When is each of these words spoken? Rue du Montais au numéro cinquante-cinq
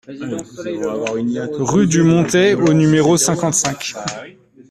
Rue 1.59 1.85
du 1.85 2.01
Montais 2.01 2.55
au 2.55 2.73
numéro 2.73 3.17
cinquante-cinq 3.17 3.93